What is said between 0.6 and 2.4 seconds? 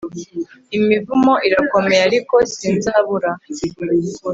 Imivumo irakomeye ariko